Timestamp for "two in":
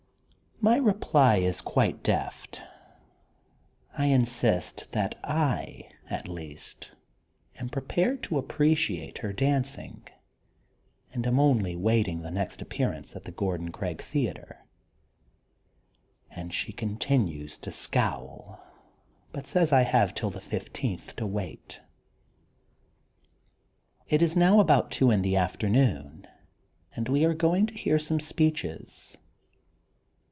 24.91-25.23